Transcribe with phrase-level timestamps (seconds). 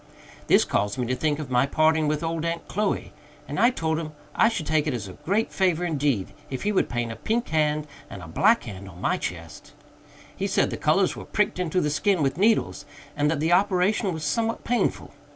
[0.47, 3.13] This caused me to think of my parting with old Aunt Chloe,
[3.47, 6.71] and I told him I should take it as a great favor indeed if he
[6.71, 9.73] would paint a pink hand and a black hand on my chest.
[10.35, 12.83] He said the colors were pricked into the skin with needles,
[13.15, 15.11] and that the operation was somewhat painful.